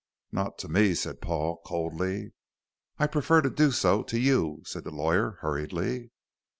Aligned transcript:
"Not 0.31 0.57
to 0.57 0.67
me," 0.67 0.95
said 0.95 1.21
Paul, 1.21 1.61
coldly. 1.63 2.33
"I 2.97 3.05
prefer 3.05 3.43
to 3.43 3.51
do 3.51 3.69
so 3.69 4.01
to 4.01 4.19
you," 4.19 4.63
said 4.65 4.83
the 4.83 4.89
lawyer, 4.89 5.37
hurriedly. 5.41 6.09